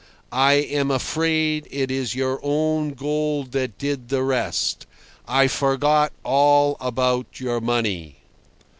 I 0.31 0.53
am 0.53 0.89
afraid 0.89 1.67
it 1.69 1.91
is 1.91 2.15
your 2.15 2.39
own 2.41 2.95
gold 2.95 3.51
that 3.51 3.77
did 3.77 4.09
the 4.09 4.23
rest. 4.23 4.87
I 5.27 5.47
forgot 5.47 6.11
all 6.23 6.75
about 6.79 7.39
your 7.39 7.61
money." 7.61 8.15